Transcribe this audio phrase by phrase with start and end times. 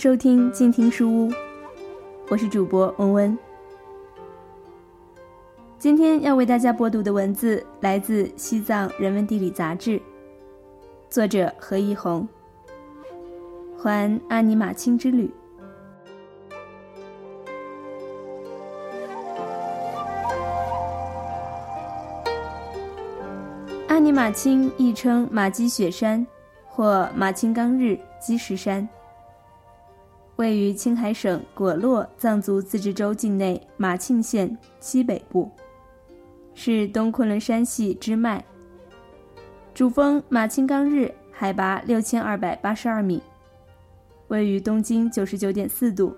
[0.00, 1.30] 收听静听书屋，
[2.30, 3.38] 我是主播文文。
[5.78, 10.00] 今天要为大家播读的文字来自《西藏人文地理》杂志，
[11.10, 12.26] 作者何一红。
[13.76, 15.30] 环阿尼玛卿之旅。
[23.88, 26.26] 阿尼玛卿亦称玛积雪山
[26.66, 28.88] 或玛青冈日积石山。
[30.40, 35.50] 位于青海省果洛藏族自治州境内马庆县西北部，
[36.54, 38.42] 是东昆仑山系支脉。
[39.74, 43.22] 主峰马庆冈日海拔六千二百八十二米，
[44.28, 46.16] 位于东经九十九点四度，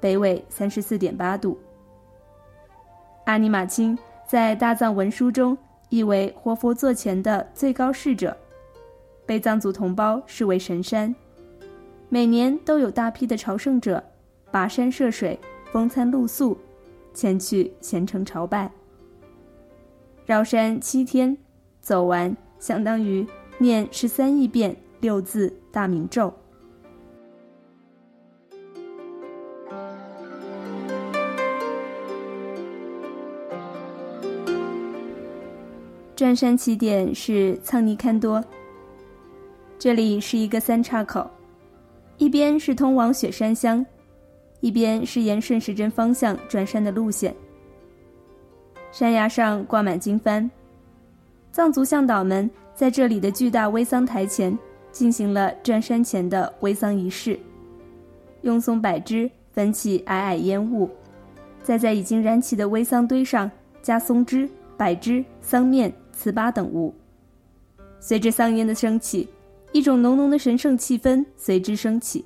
[0.00, 1.58] 北纬三十四点八度。
[3.24, 5.56] 阿尼玛卿在大藏文书中
[5.88, 8.36] 译为活佛座前的最高侍者，
[9.24, 11.16] 被藏族同胞视为神山。
[12.08, 14.02] 每年都有大批的朝圣者，
[14.52, 15.38] 跋山涉水，
[15.72, 16.56] 风餐露宿，
[17.12, 18.70] 前去虔诚朝拜。
[20.24, 21.36] 绕山七天，
[21.80, 23.26] 走完相当于
[23.58, 26.32] 念十三亿遍六字大明咒。
[36.14, 38.42] 转山起点是藏尼堪多，
[39.78, 41.28] 这里是一个三岔口。
[42.18, 43.84] 一边是通往雪山乡，
[44.60, 47.34] 一边是沿顺时针方向转山的路线。
[48.90, 50.48] 山崖上挂满经幡，
[51.52, 54.58] 藏族向导们在这里的巨大微桑台前
[54.90, 57.38] 进行了转山前的微桑仪式，
[58.42, 60.88] 用松柏枝焚起皑皑烟雾，
[61.62, 63.50] 再在已经燃起的微桑堆上
[63.82, 66.94] 加松枝、柏枝、桑面、糍粑等物，
[68.00, 69.28] 随着桑烟的升起。
[69.72, 72.24] 一种浓浓的神圣气氛随之升起，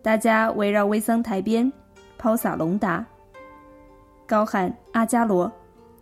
[0.00, 1.70] 大家围绕微桑台边
[2.16, 3.04] 抛洒龙达，
[4.26, 5.52] 高喊阿伽罗，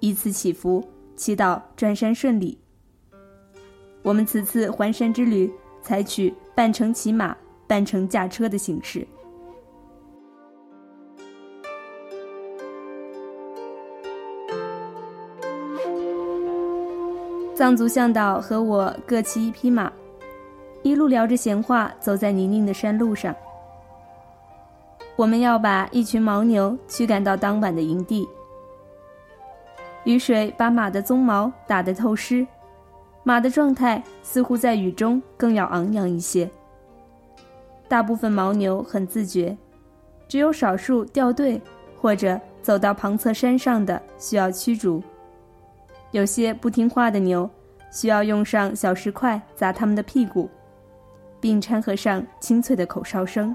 [0.00, 0.84] 依次祈福，
[1.16, 2.56] 祈祷转山顺利。
[4.02, 9.06] 我们此次环山之旅采取半程骑马、半程驾车的形式。
[17.62, 19.88] 藏族向导和我各骑一匹马，
[20.82, 23.32] 一路聊着闲话，走在泥泞的山路上。
[25.14, 28.28] 我们要把一群牦牛驱赶到当晚的营地。
[30.02, 32.44] 雨水把马的鬃毛打得透湿，
[33.22, 36.50] 马的状态似乎在雨中更要昂扬一些。
[37.86, 39.56] 大部分牦牛很自觉，
[40.26, 41.62] 只有少数掉队
[42.00, 45.00] 或者走到旁侧山上的需要驱逐。
[46.12, 47.48] 有些不听话的牛，
[47.90, 50.48] 需要用上小石块砸它们的屁股，
[51.40, 53.54] 并掺和上清脆的口哨声。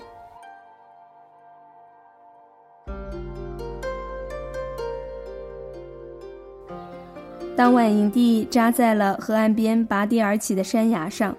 [7.56, 11.36] 当晚，营地扎在了河岸边拔地而起的山崖上，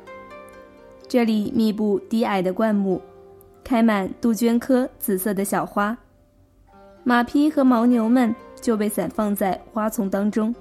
[1.08, 3.02] 这里密布低矮的灌木，
[3.64, 5.96] 开满杜鹃科紫色的小花，
[7.02, 10.54] 马匹和牦牛们就被散放在花丛当中。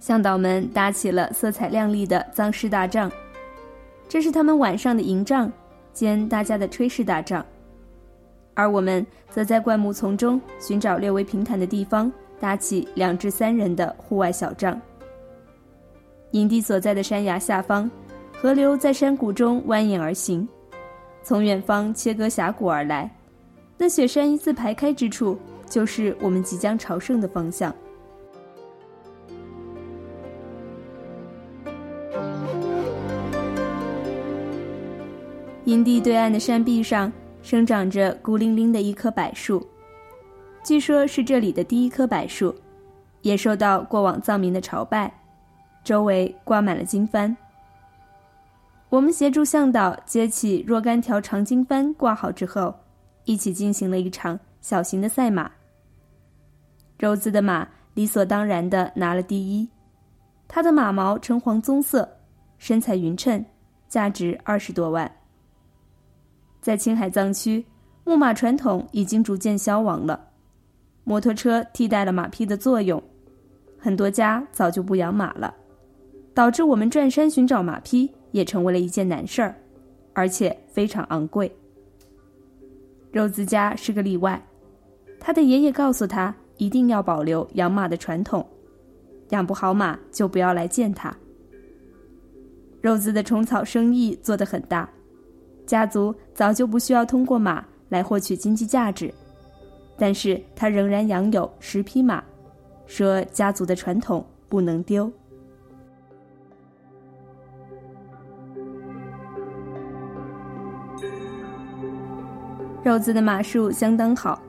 [0.00, 3.12] 向导们搭起了色彩亮丽的藏式大帐，
[4.08, 5.52] 这是他们晚上的营帐
[5.92, 7.44] 兼大家的炊事大帐，
[8.54, 14.80] 而我们则在灌木丛中寻找略微平坦的地方，搭起两至三人的户外小帐。
[16.30, 17.90] 营地所在的山崖下方，
[18.32, 20.48] 河流在山谷中蜿蜒而行，
[21.22, 23.10] 从远方切割峡谷而来，
[23.76, 25.38] 那雪山一字排开之处，
[25.68, 27.74] 就是我们即将朝圣的方向。
[35.70, 37.12] 营地对岸的山壁上
[37.42, 39.64] 生长着孤零零的一棵柏树，
[40.64, 42.52] 据说是这里的第一棵柏树，
[43.22, 45.14] 也受到过往藏民的朝拜，
[45.84, 47.36] 周围挂满了经幡。
[48.88, 52.74] 我们协助向导接起若干条长经幡，挂好之后，
[53.24, 55.48] 一起进行了一场小型的赛马。
[56.98, 59.68] 柔姿的马理所当然的拿了第一，
[60.48, 62.16] 它的马毛呈黄棕色，
[62.58, 63.44] 身材匀称，
[63.88, 65.08] 价值二十多万。
[66.60, 67.64] 在青海藏区，
[68.04, 70.28] 牧马传统已经逐渐消亡了，
[71.04, 73.02] 摩托车替代了马匹的作用，
[73.78, 75.54] 很多家早就不养马了，
[76.34, 79.54] 导致我们转山寻找马匹也成为了一件难事儿，
[80.12, 81.50] 而且非常昂贵。
[83.10, 84.40] 肉孜家是个例外，
[85.18, 88.46] 他的爷爷告诉他一定要保留养马的传统，
[89.30, 91.16] 养不好马就不要来见他。
[92.82, 94.88] 肉孜的虫草生意做得很大。
[95.70, 99.14] 家族早就不需要通过马来获取经济价值，
[99.96, 102.20] 但是他仍然养有十匹马，
[102.86, 105.08] 说家族的传统不能丢。
[112.82, 114.42] 肉孜的马术相当好，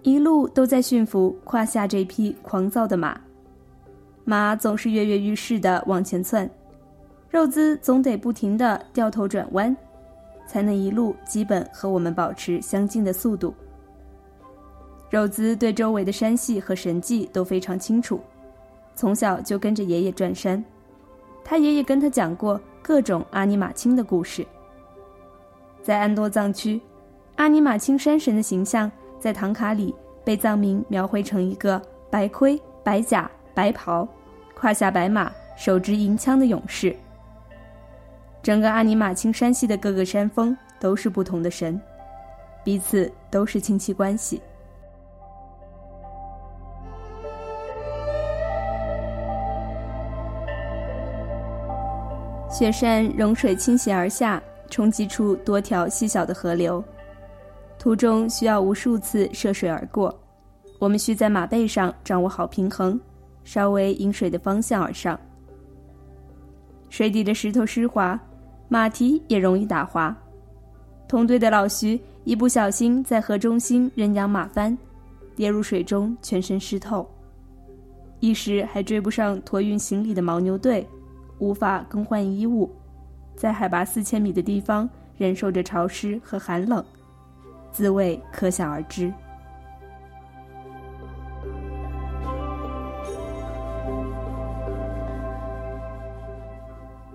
[0.00, 3.20] 一路都在驯服胯下这匹狂躁的马，
[4.24, 6.50] 马总是跃跃欲试的往前窜，
[7.28, 9.76] 肉孜总得不停的掉头转弯。
[10.48, 13.54] 才能一路基本和我们保持相近的速度。
[15.10, 18.20] 肉孜对周围的山系和神迹都非常清楚，
[18.96, 20.62] 从小就跟着爷爷转山，
[21.44, 24.44] 他爷爷跟他讲过各种阿尼玛卿的故事。
[25.82, 26.80] 在安多藏区，
[27.36, 29.94] 阿尼玛卿山神的形象在唐卡里
[30.24, 31.80] 被藏民描绘成一个
[32.10, 34.06] 白盔、白甲、白袍，
[34.54, 36.94] 胯下白马，手执银枪的勇士。
[38.42, 41.78] 整个阿尼玛卿山系的各个山峰都是不同的神，
[42.64, 44.40] 彼此都是亲戚关系。
[52.50, 56.82] 雪山融水倾斜而下，冲击出多条细小的河流，
[57.78, 60.18] 途中需要无数次涉水而过。
[60.78, 62.98] 我们需在马背上掌握好平衡，
[63.44, 65.20] 稍微迎水的方向而上。
[66.88, 68.18] 水底的石头湿滑。
[68.68, 70.14] 马蹄也容易打滑，
[71.08, 74.76] 同队的老徐一不小心在河中心扔羊马翻，
[75.34, 77.08] 跌入水中，全身湿透，
[78.20, 80.86] 一时还追不上驮运行李的牦牛队，
[81.38, 82.70] 无法更换衣物，
[83.34, 84.86] 在海拔四千米的地方
[85.16, 86.84] 忍受着潮湿和寒冷，
[87.72, 89.10] 滋味可想而知。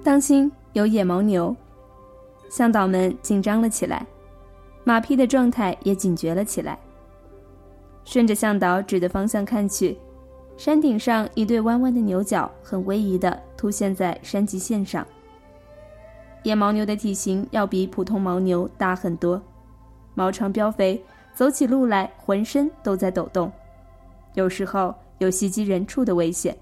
[0.03, 0.51] 当心！
[0.73, 1.55] 有野牦牛，
[2.49, 4.05] 向导们紧张了起来，
[4.83, 6.77] 马匹的状态也警觉了起来。
[8.05, 9.97] 顺着向导指的方向看去，
[10.57, 15.05] 山顶上一对弯弯的牛角很威仪地凸现在山脊线上。
[16.41, 19.41] 野牦牛的体型要比普通牦牛大很多，
[20.15, 21.01] 毛长膘肥，
[21.35, 23.51] 走起路来浑身都在抖动，
[24.33, 26.57] 有时候有袭击人畜的危险。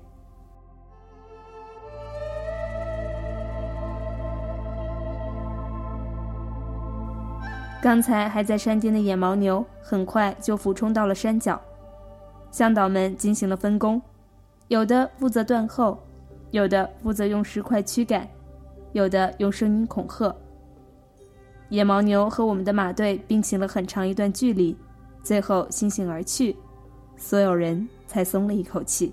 [7.81, 11.59] 刚才还在山巅的野牦牛，很快就俯冲到了山脚。
[12.51, 13.99] 向导们进行了分工，
[14.67, 15.97] 有的负责断后，
[16.51, 18.27] 有的负责用石块驱赶，
[18.91, 20.35] 有的用声音恐吓。
[21.69, 24.77] 野牦牛和我们的马队并行了很长一段距离，
[25.23, 26.55] 最后悻悻而去，
[27.17, 29.11] 所有人才松了一口气。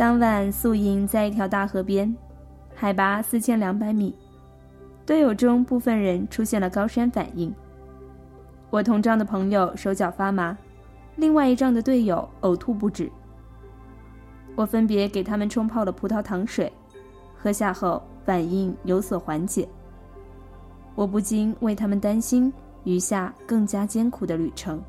[0.00, 2.16] 当晚宿营在一条大河边，
[2.74, 4.16] 海拔四千两百米。
[5.04, 7.54] 队友中部分人出现了高山反应。
[8.70, 10.56] 我同帐的朋友手脚发麻，
[11.16, 13.12] 另外一帐的队友呕吐不止。
[14.56, 16.72] 我分别给他们冲泡了葡萄糖水，
[17.36, 19.68] 喝下后反应有所缓解。
[20.94, 22.50] 我不禁为他们担心
[22.84, 24.82] 余下更加艰苦的旅程。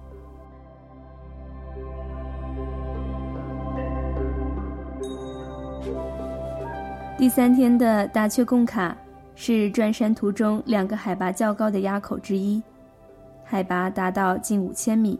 [7.21, 8.97] 第三天的大雀贡卡
[9.35, 12.59] 是转山途中两个海拔较高的垭口之一，
[13.43, 15.19] 海拔达到近五千米。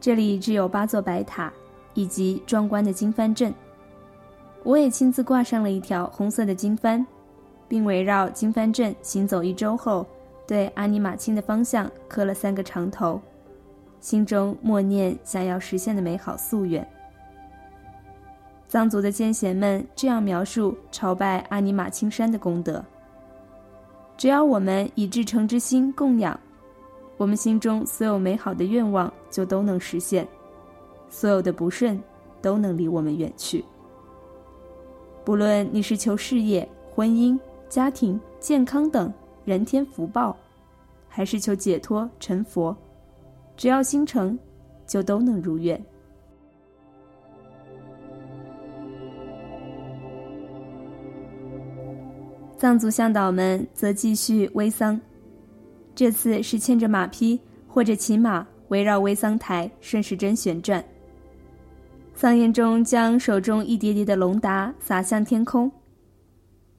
[0.00, 1.52] 这里只有八座白塔
[1.92, 3.52] 以及壮观的经幡阵。
[4.62, 7.04] 我也亲自挂上了一条红色的经幡，
[7.68, 10.06] 并围绕经幡阵行走一周后，
[10.46, 13.20] 对阿尼玛卿的方向磕了三个长头，
[14.00, 16.88] 心中默念想要实现的美好夙愿。
[18.68, 22.84] 藏族的先贤们这样描述朝拜阿尼玛青山的功德：
[24.16, 26.38] 只要我们以至诚之心供养，
[27.16, 30.26] 我们心中所有美好的愿望就都能实现，
[31.08, 32.00] 所有的不顺
[32.42, 33.64] 都能离我们远去。
[35.24, 39.12] 不论你是求事业、婚姻、家庭、健康等
[39.44, 40.36] 人天福报，
[41.08, 42.76] 还是求解脱成佛，
[43.56, 44.36] 只要心诚，
[44.88, 45.80] 就都能如愿。
[52.58, 54.98] 藏族向导们则继续煨桑，
[55.94, 60.82] 这次是牵着马匹或者骑马围绕煨桑台顺时针旋转。
[62.14, 65.70] 桑烟中将手中一叠叠的龙达撒向天空，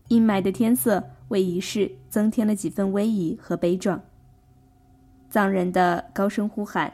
[0.07, 4.01] 阴霾的天色为仪式增添了几分威仪和悲壮。
[5.29, 6.91] 藏人的高声呼喊，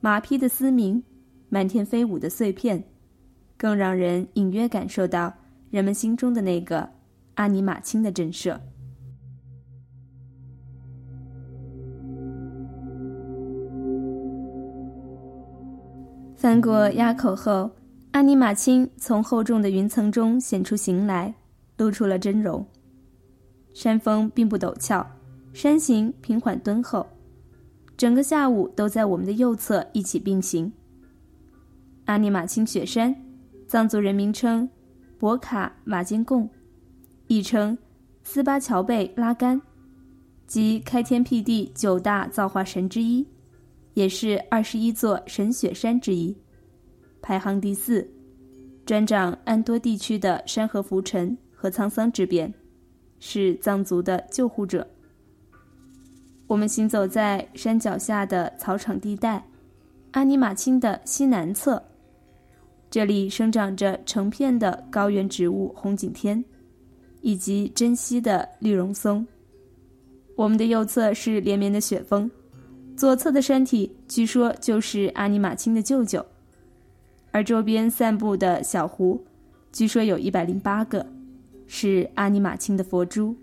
[0.00, 1.02] 马匹的嘶鸣，
[1.50, 2.82] 满天飞舞的碎片，
[3.58, 5.30] 更让人隐约感受到
[5.70, 6.88] 人们心中的那个
[7.34, 8.58] 阿尼玛卿的震慑。
[16.36, 17.70] 翻过垭口后，
[18.12, 21.34] 阿尼玛卿从厚重的云层中显出形来，
[21.78, 22.64] 露出了真容。
[23.72, 25.04] 山峰并不陡峭，
[25.52, 27.06] 山形平缓敦厚，
[27.96, 30.70] 整个下午都在我们的右侧一起并行。
[32.04, 33.16] 阿尼玛卿雪山，
[33.66, 34.68] 藏族人名称
[35.18, 36.48] 博卡瓦金贡，
[37.26, 37.76] 亦称
[38.22, 39.60] 斯巴乔贝拉干，
[40.46, 43.26] 即开天辟地九大造化神之一。
[43.94, 46.36] 也是二十一座神雪山之一，
[47.22, 48.04] 排行第四，
[48.84, 52.52] 专掌安多地区的山河浮沉和沧桑之变，
[53.20, 54.84] 是藏族的救护者。
[56.48, 59.46] 我们行走在山脚下的草场地带，
[60.10, 61.80] 阿尼玛卿的西南侧，
[62.90, 66.44] 这里生长着成片的高原植物红景天，
[67.24, 69.26] 以及珍稀的绿绒松。
[70.36, 72.30] 我们的右侧是连绵的雪峰。
[72.94, 76.24] 左侧的山体据说就是阿尼玛卿的舅舅，
[77.32, 79.24] 而周边散布的小湖，
[79.72, 81.04] 据说有一百零八个，
[81.66, 83.34] 是阿尼玛卿的佛珠。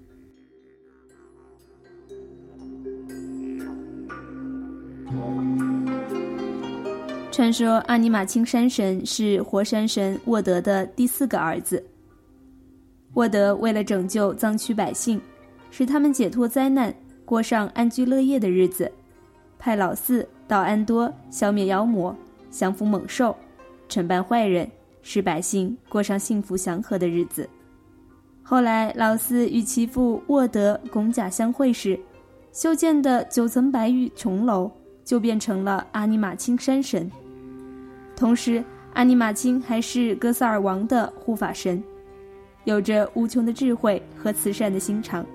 [7.31, 11.83] 传说阿尼玛卿山神是活山神沃德的第四个儿子。
[13.15, 15.19] 沃德为了拯救藏区百姓，
[15.69, 16.93] 使他们解脱灾难，
[17.25, 18.89] 过上安居乐业的日子。
[19.59, 22.15] 派老四到安多消灭妖魔，
[22.49, 23.35] 降服猛兽，
[23.89, 24.69] 惩办坏人，
[25.01, 27.47] 使百姓过上幸福祥和的日子。
[28.41, 31.99] 后来，老四与其父沃德拱甲相会时，
[32.53, 34.71] 修建的九层白玉琼楼
[35.03, 37.11] 就变成了阿尼玛卿山神。
[38.15, 38.63] 同时，
[38.93, 41.81] 阿尼玛卿还是哥萨尔王的护法神，
[42.63, 45.25] 有着无穷的智慧和慈善的心肠。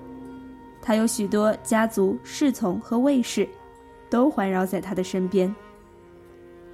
[0.81, 3.47] 他有许多家族侍从和卫士。
[4.09, 5.53] 都环绕在他的身边，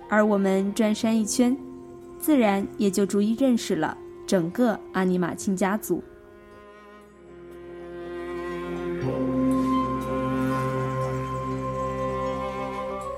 [0.08, 1.58] 而我们转山一圈，
[2.20, 6.04] 自然也就逐一认识了整个阿尼玛卿家族。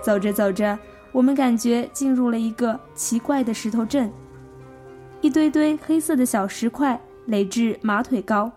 [0.02, 0.80] 走着走着，
[1.12, 4.10] 我们感觉进入了一个奇怪的石头镇，
[5.20, 8.52] 一堆堆黑色的小石块垒至马腿高，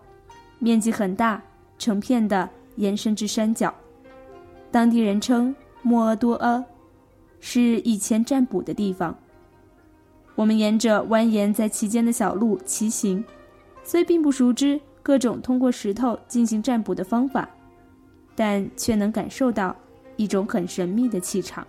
[0.59, 1.41] 面积很大，
[1.77, 3.73] 成片的延伸至山脚。
[4.71, 6.63] 当地人称莫阿多阿，
[7.39, 9.17] 是以前占卜的地方。
[10.35, 13.23] 我们沿着蜿蜒在其间的小路骑行，
[13.83, 17.49] 虽并不熟知各种通过石头进行占卜的方法，
[18.35, 19.75] 但却能感受到
[20.15, 21.65] 一种很神秘的气场。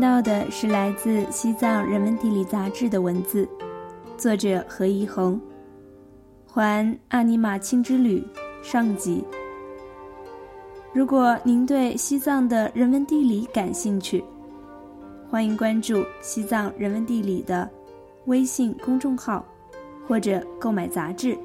[0.00, 3.46] 到的是来自《西藏人文地理》杂志的文字，
[4.16, 5.34] 作者何一红，
[6.50, 8.24] 《环阿尼玛卿之旅》
[8.66, 9.22] 上集。
[10.92, 14.24] 如果您对西藏的人文地理感兴趣，
[15.28, 17.68] 欢迎关注《西藏人文地理》的
[18.24, 19.44] 微信公众号，
[20.08, 21.36] 或者购买杂志。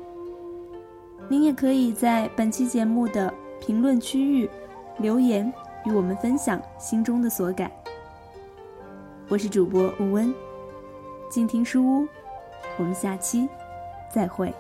[1.28, 4.50] 您也可以在本期节目的评论区域
[4.98, 5.52] 留言，
[5.86, 7.70] 与我们分享心中的所感。
[9.28, 10.32] 我是主播吴温，
[11.32, 12.08] 静听书屋，
[12.78, 13.50] 我们下期
[14.14, 14.54] 再会。